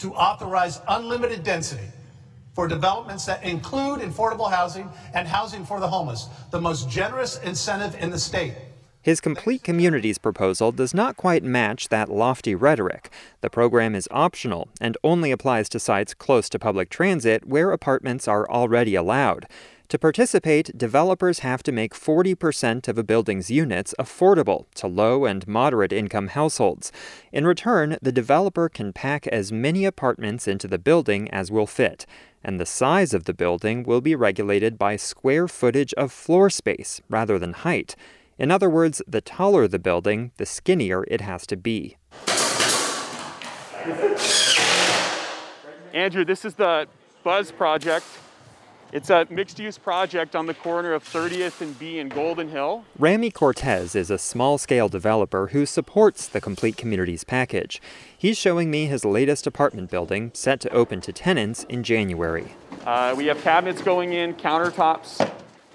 to 0.00 0.12
authorize 0.12 0.82
unlimited 0.86 1.42
density 1.42 1.88
for 2.54 2.68
developments 2.68 3.26
that 3.26 3.42
include 3.42 4.00
affordable 4.00 4.50
housing 4.50 4.88
and 5.14 5.26
housing 5.26 5.64
for 5.64 5.80
the 5.80 5.88
homeless, 5.88 6.28
the 6.50 6.60
most 6.60 6.88
generous 6.90 7.38
incentive 7.38 7.94
in 8.00 8.10
the 8.10 8.18
state. 8.18 8.54
His 9.02 9.22
Complete 9.22 9.62
Communities 9.62 10.18
proposal 10.18 10.72
does 10.72 10.92
not 10.92 11.16
quite 11.16 11.42
match 11.42 11.88
that 11.88 12.10
lofty 12.10 12.54
rhetoric. 12.54 13.08
The 13.40 13.48
program 13.48 13.94
is 13.94 14.06
optional 14.10 14.68
and 14.78 14.98
only 15.02 15.30
applies 15.30 15.70
to 15.70 15.80
sites 15.80 16.12
close 16.12 16.50
to 16.50 16.58
public 16.58 16.90
transit 16.90 17.46
where 17.46 17.72
apartments 17.72 18.28
are 18.28 18.46
already 18.50 18.94
allowed. 18.94 19.46
To 19.90 19.98
participate, 19.98 20.78
developers 20.78 21.40
have 21.40 21.62
to 21.64 21.72
make 21.72 21.94
40% 21.94 22.88
of 22.88 22.96
a 22.96 23.02
building's 23.02 23.50
units 23.50 23.92
affordable 23.98 24.66
to 24.76 24.86
low 24.86 25.24
and 25.24 25.46
moderate 25.46 25.92
income 25.92 26.28
households. 26.28 26.92
In 27.32 27.44
return, 27.44 27.98
the 28.00 28.12
developer 28.12 28.68
can 28.68 28.92
pack 28.92 29.26
as 29.26 29.52
many 29.52 29.84
apartments 29.84 30.46
into 30.46 30.68
the 30.68 30.78
building 30.78 31.28
as 31.30 31.50
will 31.50 31.66
fit 31.66 32.06
and 32.42 32.58
the 32.58 32.66
size 32.66 33.12
of 33.12 33.24
the 33.24 33.34
building 33.34 33.82
will 33.82 34.00
be 34.00 34.14
regulated 34.14 34.78
by 34.78 34.96
square 34.96 35.46
footage 35.46 35.92
of 35.94 36.12
floor 36.12 36.48
space 36.48 37.00
rather 37.08 37.38
than 37.38 37.52
height. 37.52 37.94
In 38.38 38.50
other 38.50 38.70
words, 38.70 39.02
the 39.06 39.20
taller 39.20 39.68
the 39.68 39.78
building, 39.78 40.32
the 40.38 40.46
skinnier 40.46 41.04
it 41.08 41.20
has 41.20 41.46
to 41.48 41.56
be. 41.56 41.96
Andrew, 45.92 46.24
this 46.24 46.44
is 46.44 46.54
the 46.54 46.86
Buzz 47.22 47.52
Project. 47.52 48.06
It's 48.92 49.08
a 49.08 49.24
mixed 49.30 49.60
use 49.60 49.78
project 49.78 50.34
on 50.34 50.46
the 50.46 50.54
corner 50.54 50.92
of 50.92 51.04
30th 51.04 51.60
and 51.60 51.78
B 51.78 52.00
in 52.00 52.08
Golden 52.08 52.48
Hill. 52.48 52.84
Rami 52.98 53.30
Cortez 53.30 53.94
is 53.94 54.10
a 54.10 54.18
small 54.18 54.58
scale 54.58 54.88
developer 54.88 55.48
who 55.48 55.64
supports 55.64 56.26
the 56.26 56.40
Complete 56.40 56.76
Communities 56.76 57.22
package. 57.22 57.80
He's 58.18 58.36
showing 58.36 58.68
me 58.68 58.86
his 58.86 59.04
latest 59.04 59.46
apartment 59.46 59.90
building 59.90 60.32
set 60.34 60.58
to 60.62 60.70
open 60.70 61.00
to 61.02 61.12
tenants 61.12 61.62
in 61.68 61.84
January. 61.84 62.56
Uh, 62.84 63.14
we 63.16 63.26
have 63.26 63.40
cabinets 63.42 63.80
going 63.80 64.12
in, 64.12 64.34
countertops, 64.34 65.24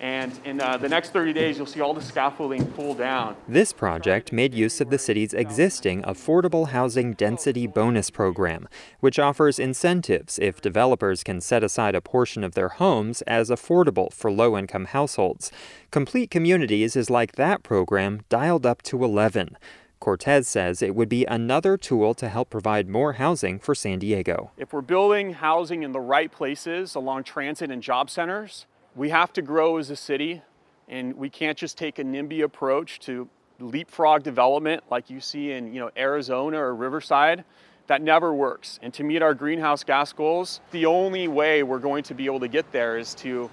and 0.05 0.39
in 0.45 0.61
uh, 0.61 0.77
the 0.77 0.87
next 0.87 1.13
30 1.13 1.33
days, 1.33 1.57
you'll 1.57 1.65
see 1.65 1.81
all 1.81 1.95
the 1.95 2.01
scaffolding 2.01 2.63
pull 2.73 2.93
down. 2.93 3.35
This 3.47 3.73
project 3.73 4.31
made 4.31 4.53
use 4.53 4.79
of 4.79 4.91
the 4.91 4.99
city's 4.99 5.33
existing 5.33 6.03
Affordable 6.03 6.67
Housing 6.67 7.13
Density 7.13 7.65
Bonus 7.65 8.11
Program, 8.11 8.69
which 8.99 9.17
offers 9.17 9.57
incentives 9.57 10.37
if 10.37 10.61
developers 10.61 11.23
can 11.23 11.41
set 11.41 11.63
aside 11.63 11.95
a 11.95 12.01
portion 12.01 12.43
of 12.43 12.53
their 12.53 12.69
homes 12.69 13.23
as 13.23 13.49
affordable 13.49 14.13
for 14.13 14.31
low 14.31 14.55
income 14.55 14.85
households. 14.85 15.51
Complete 15.89 16.29
Communities 16.29 16.95
is 16.95 17.09
like 17.09 17.31
that 17.31 17.63
program 17.63 18.21
dialed 18.29 18.67
up 18.67 18.83
to 18.83 19.03
11. 19.03 19.57
Cortez 19.99 20.47
says 20.47 20.83
it 20.83 20.93
would 20.93 21.09
be 21.09 21.25
another 21.25 21.77
tool 21.77 22.13
to 22.13 22.29
help 22.29 22.51
provide 22.51 22.87
more 22.87 23.13
housing 23.13 23.57
for 23.57 23.73
San 23.73 23.97
Diego. 23.97 24.51
If 24.55 24.71
we're 24.71 24.81
building 24.81 25.33
housing 25.33 25.81
in 25.81 25.93
the 25.93 25.99
right 25.99 26.31
places 26.31 26.93
along 26.93 27.23
transit 27.23 27.71
and 27.71 27.81
job 27.81 28.11
centers, 28.11 28.67
we 28.95 29.09
have 29.09 29.33
to 29.33 29.41
grow 29.41 29.77
as 29.77 29.89
a 29.89 29.95
city, 29.95 30.41
and 30.87 31.15
we 31.17 31.29
can't 31.29 31.57
just 31.57 31.77
take 31.77 31.99
a 31.99 32.03
NIMBY 32.03 32.43
approach 32.43 32.99
to 33.01 33.27
leapfrog 33.59 34.23
development 34.23 34.83
like 34.89 35.09
you 35.09 35.19
see 35.19 35.51
in 35.51 35.73
you 35.73 35.79
know 35.79 35.91
Arizona 35.97 36.57
or 36.57 36.73
Riverside. 36.73 37.43
That 37.87 38.01
never 38.01 38.33
works. 38.33 38.79
And 38.81 38.93
to 38.95 39.03
meet 39.03 39.21
our 39.21 39.35
greenhouse 39.35 39.83
gas 39.83 40.11
goals, 40.11 40.59
the 40.71 40.87
only 40.87 41.27
way 41.27 41.61
we're 41.61 41.79
going 41.79 42.03
to 42.05 42.15
be 42.15 42.25
able 42.25 42.39
to 42.39 42.47
get 42.47 42.71
there 42.71 42.97
is 42.97 43.13
to 43.15 43.49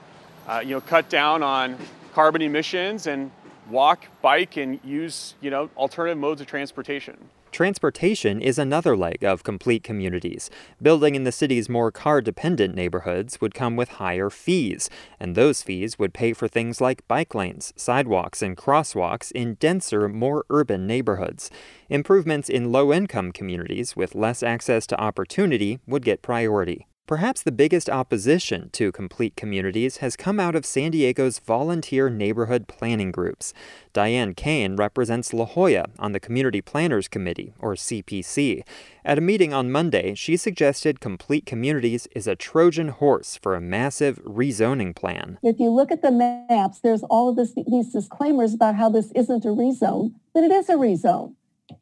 uh, 0.49 0.63
you 0.65 0.71
know 0.71 0.81
cut 0.81 1.09
down 1.09 1.43
on 1.43 1.77
carbon 2.15 2.43
emissions 2.43 3.07
and 3.07 3.31
walk, 3.69 4.07
bike, 4.23 4.57
and 4.57 4.81
use 4.85 5.35
you 5.41 5.51
know 5.51 5.69
alternative 5.77 6.19
modes 6.19 6.41
of 6.41 6.47
transportation. 6.47 7.17
Transportation 7.53 8.41
is 8.41 8.59
another 8.59 8.97
leg 8.97 9.23
of 9.23 9.45
complete 9.45 9.85
communities. 9.85 10.49
Building 10.81 11.15
in 11.15 11.25
the 11.25 11.31
city's 11.31 11.69
more 11.69 11.93
car 11.93 12.23
dependent 12.23 12.75
neighborhoods 12.75 13.43
would 13.43 13.53
come 13.53 13.77
with 13.77 13.91
higher 14.01 14.31
fees, 14.31 14.89
and 15.21 15.35
those 15.35 15.63
fees 15.63 15.99
would 15.99 16.15
pay 16.15 16.33
for 16.33 16.49
things 16.49 16.81
like 16.81 17.07
bike 17.09 17.35
lanes, 17.35 17.75
sidewalks, 17.77 18.41
and 18.41 18.57
crosswalks 18.57 19.31
in 19.33 19.57
denser, 19.57 20.09
more 20.09 20.47
urban 20.49 20.87
neighborhoods. 20.87 21.51
Improvements 21.91 22.49
in 22.49 22.73
low 22.73 22.91
income 22.91 23.31
communities 23.33 23.95
with 23.95 24.15
less 24.15 24.43
access 24.43 24.87
to 24.87 24.99
opportunity 24.99 25.79
would 25.87 26.07
get 26.07 26.23
priority. 26.23 26.87
Perhaps 27.05 27.43
the 27.43 27.51
biggest 27.51 27.91
opposition 27.91 28.71
to 28.71 28.93
complete 28.93 29.35
communities 29.35 29.97
has 29.97 30.15
come 30.15 30.39
out 30.39 30.55
of 30.55 30.65
San 30.65 30.93
Diego's 30.93 31.41
volunteer 31.41 32.09
neighborhood 32.09 32.69
planning 32.69 33.11
groups. 33.11 33.53
Diane 33.93 34.35
Kane 34.35 34.77
represents 34.77 35.33
La 35.33 35.45
Jolla 35.45 35.87
on 35.99 36.13
the 36.13 36.21
Community 36.21 36.63
Planners 36.63 37.09
Committee, 37.09 37.55
or 37.59 37.75
CPC. 37.75 38.63
At 39.05 39.19
a 39.19 39.21
meeting 39.21 39.53
on 39.53 39.73
Monday, 39.73 40.15
she 40.15 40.37
suggested 40.37 41.01
complete 41.01 41.45
communities 41.45 42.07
is 42.15 42.29
a 42.29 42.37
Trojan 42.37 42.89
horse 42.89 43.37
for 43.37 43.57
a 43.57 43.61
massive 43.61 44.23
rezoning 44.25 44.95
plan. 44.95 45.39
If 45.43 45.59
you 45.59 45.71
look 45.71 45.91
at 45.91 46.03
the 46.03 46.13
maps, 46.13 46.79
there's 46.81 47.03
all 47.03 47.31
of 47.31 47.37
this, 47.37 47.53
these 47.67 47.93
disclaimers 47.93 48.55
about 48.55 48.77
how 48.77 48.89
this 48.89 49.11
isn't 49.17 49.45
a 49.45 49.49
rezone, 49.49 50.13
but 50.33 50.45
it 50.45 50.53
is 50.53 50.69
a 50.69 50.75
rezone. 50.75 51.35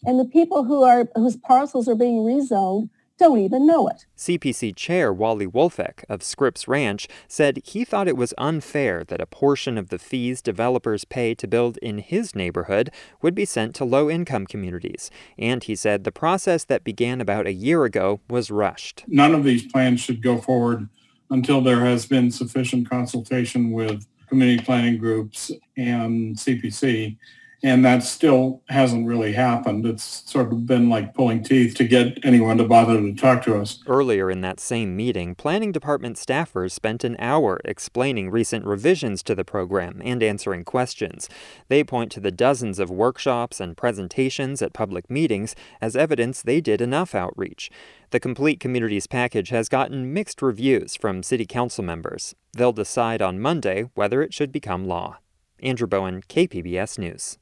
And 0.06 0.18
the 0.18 0.24
people 0.24 0.64
who 0.64 0.82
are 0.82 1.08
whose 1.14 1.36
parcels 1.36 1.88
are 1.88 1.94
being 1.94 2.18
rezoned 2.18 2.88
don't 3.20 3.38
even 3.38 3.66
know 3.66 3.86
it. 3.86 4.06
CPC 4.16 4.74
Chair 4.74 5.12
Wally 5.12 5.46
Wolfeck 5.46 6.04
of 6.08 6.22
Scripps 6.22 6.66
Ranch 6.66 7.06
said 7.28 7.60
he 7.64 7.84
thought 7.84 8.08
it 8.08 8.16
was 8.16 8.32
unfair 8.38 9.04
that 9.04 9.20
a 9.20 9.26
portion 9.26 9.76
of 9.76 9.90
the 9.90 9.98
fees 9.98 10.40
developers 10.40 11.04
pay 11.04 11.34
to 11.34 11.46
build 11.46 11.76
in 11.78 11.98
his 11.98 12.34
neighborhood 12.34 12.90
would 13.20 13.34
be 13.34 13.44
sent 13.44 13.74
to 13.74 13.84
low 13.84 14.10
income 14.10 14.46
communities. 14.46 15.10
And 15.38 15.62
he 15.62 15.76
said 15.76 16.04
the 16.04 16.10
process 16.10 16.64
that 16.64 16.82
began 16.82 17.20
about 17.20 17.46
a 17.46 17.52
year 17.52 17.84
ago 17.84 18.20
was 18.28 18.50
rushed. 18.50 19.04
None 19.06 19.34
of 19.34 19.44
these 19.44 19.70
plans 19.70 20.00
should 20.00 20.22
go 20.22 20.38
forward 20.38 20.88
until 21.28 21.60
there 21.60 21.84
has 21.84 22.06
been 22.06 22.30
sufficient 22.30 22.88
consultation 22.88 23.70
with 23.70 24.06
community 24.28 24.64
planning 24.64 24.96
groups 24.96 25.52
and 25.76 26.36
CPC 26.36 27.18
and 27.62 27.84
that 27.84 28.02
still 28.02 28.62
hasn't 28.68 29.06
really 29.06 29.32
happened. 29.32 29.84
It's 29.84 30.22
sort 30.30 30.52
of 30.52 30.66
been 30.66 30.88
like 30.88 31.14
pulling 31.14 31.42
teeth 31.42 31.74
to 31.76 31.84
get 31.84 32.24
anyone 32.24 32.58
to 32.58 32.64
bother 32.64 33.00
to 33.00 33.14
talk 33.14 33.42
to 33.44 33.60
us. 33.60 33.82
Earlier 33.86 34.30
in 34.30 34.40
that 34.40 34.60
same 34.60 34.96
meeting, 34.96 35.34
planning 35.34 35.72
department 35.72 36.16
staffers 36.16 36.72
spent 36.72 37.04
an 37.04 37.16
hour 37.18 37.60
explaining 37.64 38.30
recent 38.30 38.64
revisions 38.64 39.22
to 39.24 39.34
the 39.34 39.44
program 39.44 40.00
and 40.04 40.22
answering 40.22 40.64
questions. 40.64 41.28
They 41.68 41.84
point 41.84 42.10
to 42.12 42.20
the 42.20 42.30
dozens 42.30 42.78
of 42.78 42.90
workshops 42.90 43.60
and 43.60 43.76
presentations 43.76 44.62
at 44.62 44.72
public 44.72 45.10
meetings 45.10 45.54
as 45.80 45.96
evidence 45.96 46.42
they 46.42 46.60
did 46.60 46.80
enough 46.80 47.14
outreach. 47.14 47.70
The 48.10 48.20
Complete 48.20 48.58
Communities 48.58 49.06
package 49.06 49.50
has 49.50 49.68
gotten 49.68 50.12
mixed 50.12 50.42
reviews 50.42 50.96
from 50.96 51.22
city 51.22 51.46
council 51.46 51.84
members. 51.84 52.34
They'll 52.54 52.72
decide 52.72 53.22
on 53.22 53.38
Monday 53.38 53.90
whether 53.94 54.22
it 54.22 54.34
should 54.34 54.50
become 54.50 54.86
law. 54.86 55.18
Andrew 55.62 55.86
Bowen, 55.86 56.22
KPBS 56.22 56.98
News. 56.98 57.38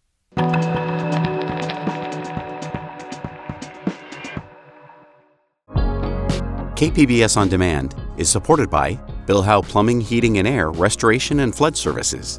KPBS 6.78 7.36
On 7.36 7.48
Demand 7.48 7.96
is 8.18 8.28
supported 8.28 8.70
by 8.70 8.94
Bill 9.26 9.42
Howe 9.42 9.62
Plumbing, 9.62 10.00
Heating 10.00 10.38
and 10.38 10.46
Air 10.46 10.70
Restoration 10.70 11.40
and 11.40 11.52
Flood 11.52 11.76
Services. 11.76 12.38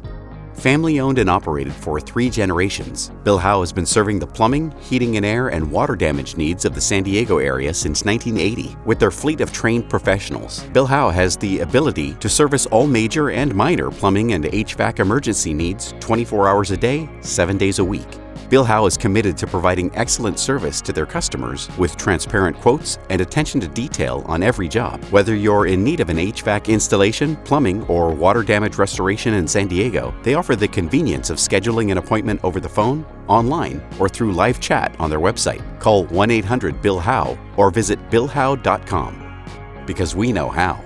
Family 0.54 1.00
owned 1.00 1.18
and 1.18 1.30
operated 1.30 1.72
for 1.72 2.00
three 2.00 2.28
generations, 2.28 3.10
Bill 3.24 3.38
Howe 3.38 3.60
has 3.60 3.72
been 3.72 3.86
serving 3.86 4.18
the 4.18 4.26
plumbing, 4.26 4.74
heating 4.80 5.16
and 5.16 5.24
air, 5.24 5.48
and 5.48 5.70
water 5.70 5.96
damage 5.96 6.36
needs 6.36 6.64
of 6.64 6.74
the 6.74 6.80
San 6.80 7.02
Diego 7.02 7.38
area 7.38 7.72
since 7.72 8.04
1980. 8.04 8.76
With 8.84 8.98
their 8.98 9.10
fleet 9.10 9.40
of 9.40 9.52
trained 9.52 9.88
professionals, 9.88 10.64
Bill 10.72 10.86
Howe 10.86 11.10
has 11.10 11.36
the 11.36 11.60
ability 11.60 12.14
to 12.14 12.28
service 12.28 12.66
all 12.66 12.86
major 12.86 13.30
and 13.30 13.54
minor 13.54 13.90
plumbing 13.90 14.32
and 14.34 14.44
HVAC 14.44 14.98
emergency 14.98 15.54
needs 15.54 15.94
24 16.00 16.48
hours 16.48 16.70
a 16.70 16.76
day, 16.76 17.08
7 17.20 17.56
days 17.56 17.78
a 17.78 17.84
week. 17.84 18.08
Bill 18.50 18.64
Howe 18.64 18.86
is 18.86 18.96
committed 18.96 19.38
to 19.38 19.46
providing 19.46 19.92
excellent 19.94 20.36
service 20.40 20.80
to 20.80 20.92
their 20.92 21.06
customers 21.06 21.68
with 21.78 21.96
transparent 21.96 22.56
quotes 22.56 22.98
and 23.08 23.20
attention 23.20 23.60
to 23.60 23.68
detail 23.68 24.24
on 24.26 24.42
every 24.42 24.66
job. 24.66 25.04
Whether 25.04 25.36
you're 25.36 25.68
in 25.68 25.84
need 25.84 26.00
of 26.00 26.08
an 26.08 26.16
HVAC 26.16 26.66
installation, 26.66 27.36
plumbing, 27.44 27.84
or 27.84 28.12
water 28.12 28.42
damage 28.42 28.76
restoration 28.76 29.34
in 29.34 29.46
San 29.46 29.68
Diego, 29.68 30.12
they 30.24 30.34
offer 30.34 30.56
the 30.56 30.66
convenience 30.66 31.30
of 31.30 31.36
scheduling 31.38 31.92
an 31.92 31.98
appointment 31.98 32.40
over 32.42 32.58
the 32.58 32.68
phone, 32.68 33.06
online, 33.28 33.80
or 34.00 34.08
through 34.08 34.32
live 34.32 34.58
chat 34.58 34.96
on 34.98 35.10
their 35.10 35.20
website. 35.20 35.62
Call 35.78 36.06
1 36.06 36.32
800 36.32 36.82
Bill 36.82 36.98
Howe 36.98 37.38
or 37.56 37.70
visit 37.70 38.00
BillHowe.com 38.10 39.44
because 39.86 40.16
we 40.16 40.32
know 40.32 40.48
how. 40.48 40.82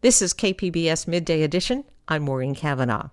This 0.00 0.22
is 0.22 0.32
KPBS 0.32 1.06
Midday 1.06 1.42
Edition. 1.42 1.84
I'm 2.10 2.22
Maureen 2.22 2.56
Cavanaugh. 2.56 3.10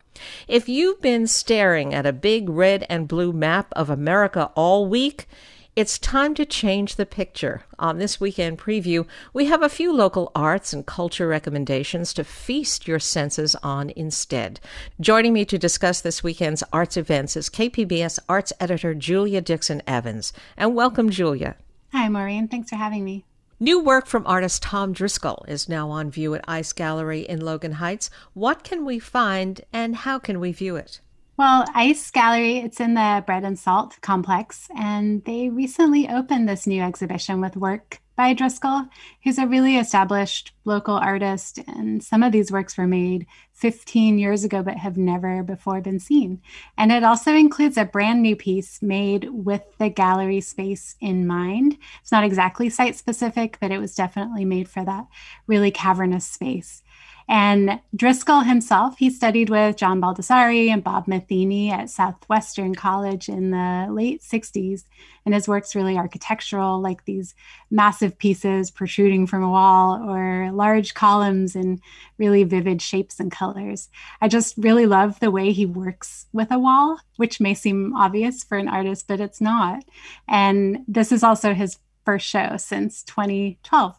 If 0.47 0.67
you've 0.67 0.99
been 1.01 1.27
staring 1.27 1.93
at 1.93 2.07
a 2.07 2.11
big 2.11 2.49
red 2.49 2.83
and 2.89 3.07
blue 3.07 3.31
map 3.31 3.71
of 3.75 3.91
America 3.91 4.51
all 4.55 4.87
week, 4.87 5.27
it's 5.75 5.99
time 5.99 6.33
to 6.33 6.45
change 6.47 6.95
the 6.95 7.05
picture. 7.05 7.61
On 7.77 7.99
this 7.99 8.19
weekend 8.19 8.57
preview, 8.57 9.05
we 9.33 9.45
have 9.45 9.61
a 9.61 9.69
few 9.69 9.93
local 9.93 10.31
arts 10.33 10.73
and 10.73 10.83
culture 10.83 11.27
recommendations 11.27 12.11
to 12.15 12.23
feast 12.23 12.87
your 12.87 12.97
senses 12.97 13.55
on 13.61 13.91
instead. 13.95 14.59
Joining 14.99 15.31
me 15.31 15.45
to 15.45 15.59
discuss 15.59 16.01
this 16.01 16.23
weekend's 16.23 16.63
arts 16.73 16.97
events 16.97 17.37
is 17.37 17.51
KPBS 17.51 18.17
arts 18.27 18.51
editor 18.59 18.95
Julia 18.95 19.41
Dixon 19.41 19.83
Evans. 19.85 20.33
And 20.57 20.73
welcome, 20.73 21.11
Julia. 21.11 21.55
Hi, 21.91 22.09
Maureen. 22.09 22.47
Thanks 22.47 22.71
for 22.71 22.77
having 22.77 23.05
me. 23.05 23.25
New 23.59 23.79
work 23.79 24.05
from 24.05 24.23
artist 24.27 24.61
Tom 24.61 24.93
Driscoll 24.93 25.43
is 25.47 25.67
now 25.67 25.89
on 25.89 26.11
view 26.11 26.35
at 26.35 26.45
Ice 26.47 26.71
Gallery 26.73 27.21
in 27.21 27.43
Logan 27.43 27.71
Heights. 27.71 28.11
What 28.35 28.63
can 28.63 28.85
we 28.85 28.99
find 28.99 29.61
and 29.73 29.95
how 29.95 30.19
can 30.19 30.39
we 30.39 30.51
view 30.51 30.75
it? 30.75 31.01
Well, 31.37 31.65
Ice 31.75 32.09
Gallery, 32.09 32.57
it's 32.57 32.79
in 32.79 32.95
the 32.95 33.23
Bread 33.23 33.43
and 33.43 33.59
Salt 33.59 34.01
complex, 34.01 34.67
and 34.75 35.23
they 35.25 35.49
recently 35.49 36.09
opened 36.09 36.49
this 36.49 36.65
new 36.65 36.81
exhibition 36.81 37.41
with 37.41 37.55
work 37.55 38.01
by 38.15 38.33
Driscoll, 38.33 38.87
who's 39.23 39.37
a 39.37 39.45
really 39.45 39.77
established 39.77 40.51
local 40.65 40.95
artist. 40.95 41.59
And 41.67 42.03
some 42.03 42.23
of 42.23 42.31
these 42.31 42.51
works 42.51 42.75
were 42.75 42.87
made 42.87 43.27
15 43.53 44.17
years 44.17 44.43
ago, 44.43 44.63
but 44.63 44.77
have 44.77 44.97
never 44.97 45.43
before 45.43 45.79
been 45.79 45.99
seen. 45.99 46.41
And 46.75 46.91
it 46.91 47.03
also 47.03 47.35
includes 47.35 47.77
a 47.77 47.85
brand 47.85 48.23
new 48.23 48.35
piece 48.35 48.81
made 48.81 49.29
with 49.29 49.61
the 49.77 49.89
gallery 49.89 50.41
space 50.41 50.95
in 50.99 51.27
mind. 51.27 51.77
It's 52.01 52.11
not 52.11 52.23
exactly 52.23 52.69
site 52.69 52.95
specific, 52.95 53.59
but 53.61 53.69
it 53.69 53.77
was 53.77 53.93
definitely 53.93 54.43
made 54.43 54.67
for 54.67 54.83
that 54.83 55.05
really 55.45 55.69
cavernous 55.69 56.25
space. 56.25 56.81
And 57.29 57.81
Driscoll 57.93 58.41
himself, 58.41 58.97
he 58.97 59.09
studied 59.09 59.49
with 59.49 59.75
John 59.75 59.99
Baldessari 59.99 60.69
and 60.69 60.83
Bob 60.83 61.07
Matheny 61.07 61.69
at 61.71 61.89
Southwestern 61.89 62.73
College 62.73 63.27
in 63.27 63.51
the 63.51 63.87
late 63.91 64.21
60s. 64.21 64.85
And 65.25 65.33
his 65.33 65.47
work's 65.47 65.75
really 65.75 65.97
architectural, 65.97 66.79
like 66.79 67.03
these 67.03 67.35
massive 67.69 68.17
pieces 68.17 68.71
protruding 68.71 69.27
from 69.27 69.43
a 69.43 69.49
wall 69.49 70.09
or 70.09 70.51
large 70.53 70.93
columns 70.93 71.53
in 71.53 71.81
really 72.17 72.45
vivid 72.45 72.81
shapes 72.81 73.19
and 73.19 73.29
colors. 73.29 73.89
I 74.21 74.29
just 74.29 74.55
really 74.57 74.85
love 74.85 75.19
the 75.19 75.31
way 75.31 75.51
he 75.51 75.65
works 75.65 76.27
with 76.31 76.49
a 76.49 76.59
wall, 76.59 76.97
which 77.17 77.41
may 77.41 77.53
seem 77.53 77.93
obvious 77.93 78.41
for 78.41 78.57
an 78.57 78.69
artist, 78.69 79.05
but 79.05 79.19
it's 79.19 79.41
not. 79.41 79.83
And 80.29 80.85
this 80.87 81.11
is 81.11 81.23
also 81.23 81.53
his 81.53 81.77
first 82.05 82.25
show 82.25 82.55
since 82.55 83.03
2012. 83.03 83.97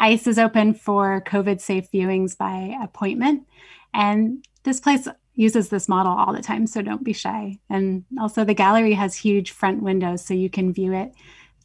ICE 0.00 0.26
is 0.26 0.38
open 0.38 0.72
for 0.74 1.22
COVID 1.26 1.60
safe 1.60 1.90
viewings 1.92 2.36
by 2.36 2.76
appointment. 2.82 3.46
And 3.92 4.44
this 4.62 4.80
place 4.80 5.06
uses 5.34 5.68
this 5.68 5.88
model 5.88 6.12
all 6.12 6.32
the 6.32 6.42
time, 6.42 6.66
so 6.66 6.82
don't 6.82 7.04
be 7.04 7.12
shy. 7.12 7.58
And 7.68 8.04
also, 8.18 8.44
the 8.44 8.54
gallery 8.54 8.94
has 8.94 9.14
huge 9.14 9.50
front 9.50 9.82
windows, 9.82 10.24
so 10.24 10.34
you 10.34 10.50
can 10.50 10.72
view 10.72 10.92
it 10.94 11.12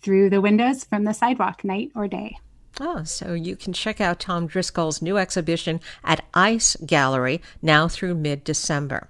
through 0.02 0.30
the 0.30 0.42
windows 0.42 0.84
from 0.84 1.06
the 1.06 1.14
sidewalk, 1.14 1.64
night 1.64 1.92
or 1.96 2.08
day. 2.08 2.38
Oh, 2.80 3.04
so 3.06 3.34
you 3.34 3.56
can 3.56 3.72
check 3.72 4.02
out 4.02 4.20
Tom 4.20 4.48
Driscoll's 4.48 5.02
new 5.02 5.18
exhibition 5.18 5.80
at 6.04 6.26
ICE 6.34 6.76
Gallery 6.86 7.42
now 7.62 7.88
through 7.88 8.16
mid 8.16 8.44
December. 8.44 9.08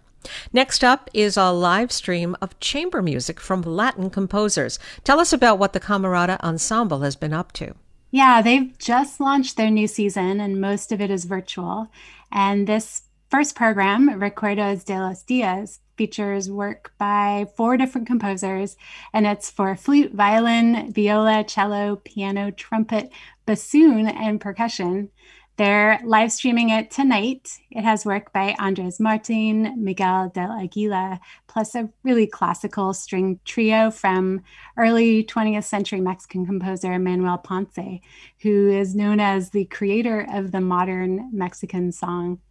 Next 0.53 0.84
up 0.84 1.10
is 1.13 1.36
a 1.36 1.51
live 1.51 1.91
stream 1.91 2.36
of 2.41 2.60
chamber 2.60 3.01
music 3.01 3.39
from 3.39 3.62
Latin 3.62 4.10
composers. 4.10 4.77
Tell 5.03 5.20
us 5.20 5.34
about 5.34 5.60
what 5.60 5.74
the 5.74 5.79
Camarada 5.79 6.39
Ensemble 6.41 7.01
has 7.01 7.15
been 7.15 7.34
up 7.34 7.51
to. 7.53 7.75
Yeah, 8.16 8.42
they've 8.42 8.72
just 8.78 9.20
launched 9.20 9.58
their 9.58 9.70
new 9.70 9.88
season, 9.88 10.40
and 10.40 10.62
most 10.62 10.94
of 10.94 11.02
it 11.02 11.12
is 11.12 11.26
virtual. 11.26 11.90
And 12.32 12.66
this 12.66 13.02
first 13.30 13.58
program, 13.58 14.08
Recuerdos 14.08 14.86
de 14.86 14.98
los 14.98 15.22
Dias, 15.22 15.82
features 15.98 16.50
work 16.50 16.94
by 16.98 17.46
four 17.58 17.76
different 17.76 18.08
composers, 18.08 18.78
and 19.12 19.28
it's 19.28 19.52
for 19.52 19.76
flute, 19.76 20.14
violin, 20.14 20.94
viola, 20.94 21.44
cello, 21.44 21.98
piano, 22.06 22.52
trumpet, 22.52 23.12
bassoon, 23.46 24.08
and 24.08 24.40
percussion. 24.40 25.10
They're 25.58 26.02
live 26.04 26.34
streaming 26.34 26.70
it 26.70 26.92
tonight. 26.92 27.60
It 27.72 27.84
has 27.84 28.06
work 28.06 28.34
by 28.34 28.58
Andres 28.60 29.00
Martin, 29.00 29.82
Miguel 29.82 30.30
del 30.36 30.52
Aguila, 30.52 31.22
plus 31.48 31.76
a 31.76 31.90
really 32.04 32.28
classical 32.28 32.94
string 32.94 33.40
trio 33.46 33.90
from 33.90 34.42
early 34.76 35.24
20th 35.24 35.64
century 35.64 36.02
Mexican 36.02 36.46
composer 36.46 37.00
Manuel 37.00 37.38
Ponce, 37.38 38.02
who 38.42 38.70
is 38.70 38.96
known 38.96 39.22
as 39.22 39.52
the 39.52 39.64
creator 39.66 40.28
of 40.30 40.52
the 40.52 40.60
modern 40.60 41.30
Mexican 41.32 41.94
song. 41.94 42.42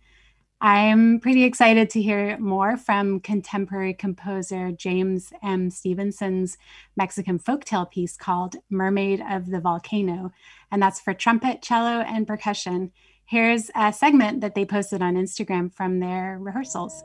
I'm 0.60 1.20
pretty 1.20 1.44
excited 1.44 1.90
to 1.90 2.00
hear 2.00 2.38
more 2.38 2.76
from 2.76 3.20
contemporary 3.20 3.92
composer 3.92 4.72
James 4.72 5.32
M. 5.42 5.68
Stephenson's 5.68 6.56
Mexican 6.96 7.38
folktale 7.38 7.90
piece 7.90 8.16
called 8.16 8.56
Mermaid 8.70 9.22
of 9.28 9.50
the 9.50 9.60
Volcano, 9.60 10.32
and 10.70 10.80
that's 10.80 11.00
for 11.00 11.12
trumpet, 11.12 11.60
cello, 11.60 12.00
and 12.00 12.26
percussion. 12.26 12.92
Here's 13.26 13.70
a 13.74 13.92
segment 13.92 14.40
that 14.40 14.54
they 14.54 14.64
posted 14.64 15.02
on 15.02 15.16
Instagram 15.16 15.72
from 15.72 16.00
their 16.00 16.38
rehearsals. 16.38 17.04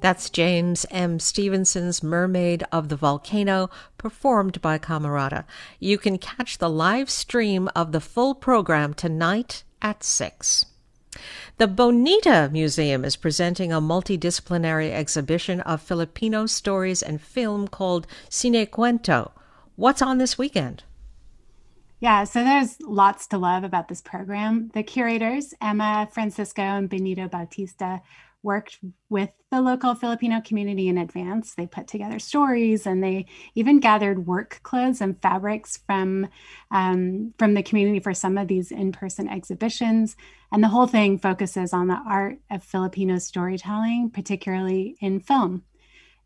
That's 0.00 0.30
James 0.30 0.86
M. 0.90 1.18
Stephenson's 1.18 2.02
Mermaid 2.02 2.64
of 2.72 2.88
the 2.88 2.96
Volcano, 2.96 3.68
performed 3.98 4.62
by 4.62 4.78
Camarada. 4.78 5.44
You 5.78 5.98
can 5.98 6.16
catch 6.16 6.56
the 6.56 6.70
live 6.70 7.10
stream 7.10 7.68
of 7.76 7.92
the 7.92 8.00
full 8.00 8.34
program 8.34 8.94
tonight 8.94 9.62
at 9.82 10.02
6. 10.02 10.64
The 11.58 11.68
Bonita 11.68 12.48
Museum 12.50 13.04
is 13.04 13.16
presenting 13.16 13.72
a 13.72 13.80
multidisciplinary 13.80 14.90
exhibition 14.90 15.60
of 15.60 15.82
Filipino 15.82 16.46
stories 16.46 17.02
and 17.02 17.20
film 17.20 17.68
called 17.68 18.06
Cine 18.30 18.66
Cuento. 18.70 19.32
What's 19.76 20.00
on 20.00 20.16
this 20.16 20.38
weekend? 20.38 20.84
Yeah, 21.98 22.24
so 22.24 22.42
there's 22.42 22.80
lots 22.80 23.26
to 23.26 23.36
love 23.36 23.64
about 23.64 23.88
this 23.88 24.00
program. 24.00 24.70
The 24.72 24.82
curators, 24.82 25.52
Emma 25.60 26.08
Francisco 26.10 26.62
and 26.62 26.88
Benito 26.88 27.28
Bautista, 27.28 28.00
worked 28.42 28.78
with 29.08 29.30
the 29.50 29.60
local 29.60 29.94
Filipino 29.94 30.40
community 30.40 30.88
in 30.88 30.98
advance. 30.98 31.54
They 31.54 31.66
put 31.66 31.86
together 31.86 32.18
stories 32.18 32.86
and 32.86 33.02
they 33.02 33.26
even 33.54 33.80
gathered 33.80 34.26
work 34.26 34.60
clothes 34.62 35.00
and 35.00 35.20
fabrics 35.20 35.78
from 35.86 36.28
um, 36.70 37.34
from 37.38 37.54
the 37.54 37.62
community 37.62 38.00
for 38.00 38.14
some 38.14 38.38
of 38.38 38.48
these 38.48 38.70
in-person 38.70 39.28
exhibitions. 39.28 40.16
And 40.52 40.62
the 40.62 40.68
whole 40.68 40.86
thing 40.86 41.18
focuses 41.18 41.72
on 41.72 41.88
the 41.88 42.00
art 42.06 42.38
of 42.50 42.64
Filipino 42.64 43.18
storytelling, 43.18 44.10
particularly 44.10 44.96
in 45.00 45.20
film. 45.20 45.64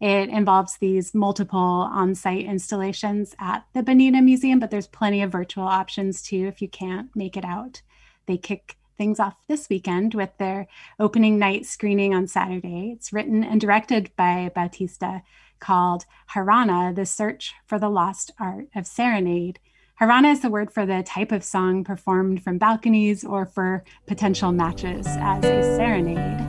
It 0.01 0.29
involves 0.29 0.77
these 0.79 1.15
multiple 1.15 1.59
on 1.59 2.15
site 2.15 2.45
installations 2.45 3.35
at 3.39 3.65
the 3.73 3.83
Bonita 3.83 4.21
Museum, 4.21 4.59
but 4.59 4.71
there's 4.71 4.89
plenty 4.89 5.23
of 5.23 5.33
virtual 5.33 5.65
options 5.65 6.21
too 6.21 6.47
if 6.47 6.61
you 6.61 6.69
can't 6.69 7.09
make 7.15 7.37
it 7.37 7.45
out. 7.45 7.81
They 8.27 8.37
kick 8.37 8.77
things 8.97 9.21
off 9.21 9.35
this 9.49 9.69
weekend 9.69 10.15
with 10.15 10.31
their 10.39 10.67
opening 10.99 11.39
night 11.39 11.67
screening 11.67 12.15
on 12.15 12.27
Saturday. 12.27 12.93
It's 12.97 13.13
written 13.13 13.45
and 13.45 13.61
directed 13.61 14.11
by 14.17 14.51
Bautista 14.55 15.23
called 15.61 16.05
Harana, 16.35 16.95
The 16.95 17.07
Search 17.07 17.55
for 17.67 17.79
the 17.79 17.89
Lost 17.89 18.31
Art 18.39 18.69
of 18.75 18.87
Serenade. 18.87 19.59
Harana 20.01 20.33
is 20.33 20.41
the 20.41 20.51
word 20.51 20.73
for 20.73 20.85
the 20.85 21.03
type 21.03 21.33
of 21.33 21.45
song 21.45 21.85
performed 21.85 22.43
from 22.43 22.59
balconies 22.59 23.25
or 23.25 23.47
for 23.47 23.85
potential 24.07 24.53
matches 24.53 25.07
as 25.09 25.45
a 25.45 25.77
serenade. 25.77 26.41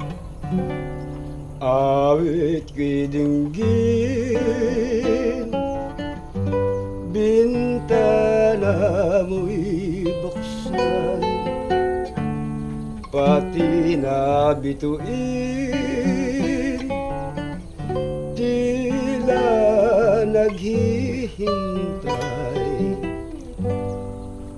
Pati 13.15 13.95
na 13.95 14.51
bituin 14.51 14.99
Tila 18.35 19.47
naghihintay. 20.27 21.39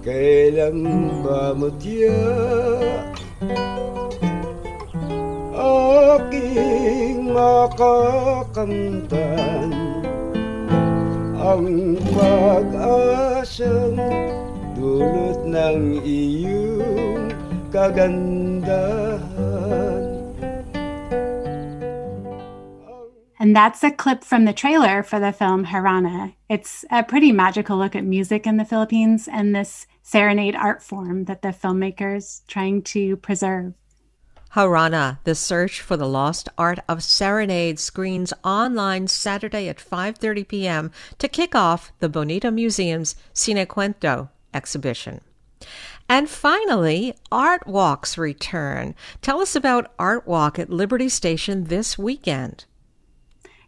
Kailan 0.01 0.81
ba 1.21 1.53
mo 1.53 1.69
Aking 6.17 7.29
makakamtan 7.29 8.09
Ang 11.37 12.01
pag-asang 12.09 14.01
dulot 14.73 15.45
ng 15.45 16.01
iyong 17.71 19.37
And 23.39 23.55
that's 23.55 23.83
a 23.83 23.91
clip 23.91 24.23
from 24.23 24.45
the 24.45 24.53
trailer 24.53 25.03
for 25.03 25.19
the 25.19 25.31
film 25.31 25.67
Harana. 25.67 26.33
It's 26.49 26.83
a 26.89 27.03
pretty 27.03 27.31
magical 27.31 27.77
look 27.77 27.95
at 27.95 28.03
music 28.03 28.47
in 28.47 28.57
the 28.57 28.65
Philippines 28.65 29.29
and 29.31 29.55
this 29.55 29.85
serenade 30.01 30.55
art 30.55 30.81
form 30.81 31.25
that 31.25 31.43
the 31.43 31.49
filmmakers 31.49 32.41
are 32.41 32.47
trying 32.47 32.81
to 32.83 33.15
preserve. 33.17 33.73
Harana, 34.53 35.19
The 35.23 35.35
Search 35.35 35.81
for 35.81 35.97
the 35.97 36.07
Lost 36.07 36.49
Art 36.57 36.79
of 36.89 37.03
Serenade 37.03 37.79
screens 37.79 38.33
online 38.43 39.07
Saturday 39.07 39.69
at 39.69 39.77
5:30 39.77 40.47
p.m. 40.47 40.91
to 41.19 41.27
kick 41.27 41.53
off 41.53 41.91
the 41.99 42.09
Bonita 42.09 42.49
Museum's 42.49 43.15
Cine 43.35 43.67
Cuento 43.67 44.29
exhibition. 44.53 45.21
And 46.09 46.29
finally, 46.29 47.13
Art 47.31 47.67
Walks 47.67 48.17
return. 48.17 48.95
Tell 49.21 49.41
us 49.41 49.55
about 49.55 49.93
Art 49.99 50.25
Walk 50.25 50.57
at 50.57 50.69
Liberty 50.69 51.09
Station 51.09 51.65
this 51.65 51.97
weekend. 51.97 52.65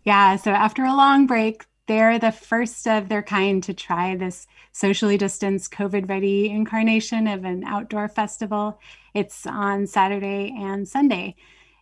Yeah, 0.03 0.37
so 0.37 0.51
after 0.51 0.85
a 0.85 0.95
long 0.95 1.27
break, 1.27 1.65
they're 1.87 2.19
the 2.19 2.31
first 2.31 2.87
of 2.87 3.09
their 3.09 3.23
kind 3.23 3.61
to 3.63 3.73
try 3.73 4.15
this 4.15 4.47
socially 4.71 5.17
distanced, 5.17 5.71
COVID 5.71 6.07
ready 6.07 6.49
incarnation 6.49 7.27
of 7.27 7.43
an 7.43 7.63
outdoor 7.63 8.07
festival. 8.07 8.79
It's 9.13 9.45
on 9.45 9.87
Saturday 9.87 10.55
and 10.57 10.87
Sunday. 10.87 11.35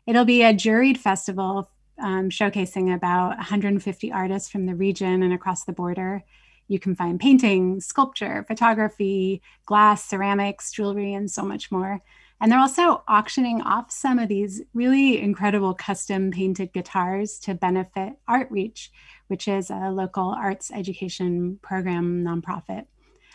It'll 0.08 0.26
be 0.26 0.42
a 0.42 0.54
juried 0.54 0.98
festival 0.98 1.70
um, 2.00 2.30
showcasing 2.30 2.94
about 2.96 3.38
150 3.38 4.12
artists 4.12 4.50
from 4.50 4.66
the 4.66 4.76
region 4.76 5.22
and 5.24 5.34
across 5.34 5.66
the 5.66 5.74
border. 5.74 6.24
You 6.68 6.80
can 6.80 6.96
find 6.96 7.20
painting, 7.20 7.80
sculpture, 7.80 8.46
photography, 8.48 9.42
glass, 9.66 10.04
ceramics, 10.04 10.72
jewelry, 10.72 11.14
and 11.14 11.30
so 11.30 11.44
much 11.44 11.72
more. 11.72 12.02
And 12.40 12.52
they're 12.52 12.60
also 12.60 13.04
auctioning 13.08 13.62
off 13.62 13.92
some 13.92 14.20
of 14.20 14.30
these 14.30 14.62
really 14.74 15.20
incredible 15.20 15.74
custom 15.74 16.30
painted 16.30 16.72
guitars 16.72 17.40
to 17.40 17.56
benefit 17.56 18.14
ArtReach, 18.30 18.90
which 19.28 19.48
is 19.48 19.70
a 19.70 19.90
local 19.90 20.30
arts 20.30 20.72
education 20.72 21.58
program 21.62 22.24
nonprofit. 22.24 22.86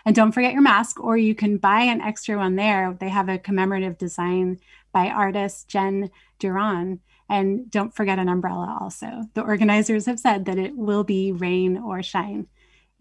And 0.04 0.14
don't 0.14 0.32
forget 0.32 0.52
your 0.52 0.62
mask, 0.62 1.00
or 1.00 1.16
you 1.16 1.34
can 1.34 1.58
buy 1.58 1.82
an 1.82 2.00
extra 2.00 2.36
one 2.36 2.56
there. 2.56 2.96
They 2.98 3.08
have 3.08 3.28
a 3.28 3.38
commemorative 3.38 3.98
design 3.98 4.58
by 4.92 5.08
artist 5.08 5.68
Jen 5.68 6.10
Duran. 6.38 7.00
And 7.28 7.70
don't 7.70 7.94
forget 7.94 8.18
an 8.18 8.28
umbrella 8.28 8.78
also. 8.80 9.22
The 9.34 9.42
organizers 9.42 10.06
have 10.06 10.20
said 10.20 10.44
that 10.44 10.58
it 10.58 10.76
will 10.76 11.04
be 11.04 11.32
rain 11.32 11.78
or 11.78 12.02
shine. 12.02 12.46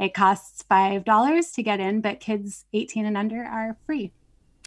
It 0.02 0.14
costs 0.16 0.66
$5 0.70 1.54
to 1.54 1.64
get 1.64 1.80
in, 1.80 2.02
but 2.02 2.20
kids 2.20 2.66
18 2.74 3.06
and 3.06 3.16
under 3.16 3.44
are 3.44 3.78
free. 3.86 4.12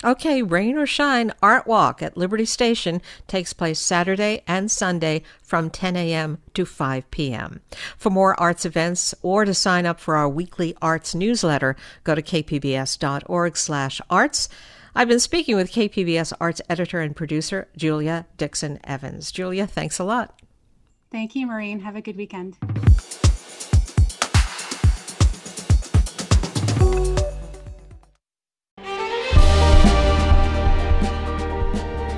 Okay, 0.04 0.42
rain 0.42 0.76
or 0.78 0.86
shine, 0.86 1.32
Art 1.42 1.66
Walk 1.66 2.00
at 2.02 2.16
Liberty 2.16 2.44
Station 2.44 3.02
takes 3.26 3.52
place 3.52 3.80
Saturday 3.80 4.44
and 4.46 4.70
Sunday 4.70 5.24
from 5.42 5.70
10 5.70 5.96
a.m. 5.96 6.38
to 6.52 6.64
5 6.64 7.10
p.m. 7.10 7.62
For 7.96 8.10
more 8.10 8.40
arts 8.40 8.64
events 8.64 9.12
or 9.22 9.44
to 9.44 9.54
sign 9.54 9.86
up 9.86 9.98
for 9.98 10.14
our 10.14 10.28
weekly 10.28 10.76
arts 10.80 11.16
newsletter, 11.16 11.74
go 12.04 12.14
to 12.14 12.22
kpbs.org/arts. 12.22 14.48
I've 14.94 15.08
been 15.08 15.18
speaking 15.18 15.56
with 15.56 15.72
KPBS 15.72 16.32
arts 16.40 16.60
editor 16.68 17.00
and 17.00 17.16
producer 17.16 17.66
Julia 17.76 18.26
Dixon 18.36 18.78
Evans. 18.84 19.32
Julia, 19.32 19.66
thanks 19.66 19.98
a 19.98 20.04
lot. 20.04 20.40
Thank 21.10 21.34
you, 21.34 21.48
Maureen. 21.48 21.80
Have 21.80 21.96
a 21.96 22.00
good 22.00 22.16
weekend. 22.16 22.56